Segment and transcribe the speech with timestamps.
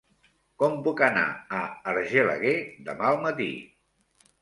[0.63, 1.27] Com puc anar
[1.59, 1.61] a
[1.93, 2.57] Argelaguer
[2.91, 3.55] demà al matí?